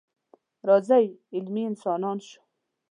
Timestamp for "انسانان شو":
1.71-2.41